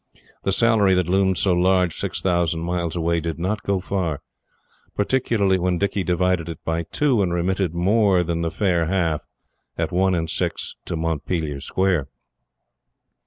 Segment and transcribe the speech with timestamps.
[0.41, 4.23] The salary that loomed so large six thousand miles away did not go far.
[4.95, 9.21] Particularly when Dicky divided it by two, and remitted more than the fair half,
[9.77, 12.07] at 1 6, to Montpelier Square.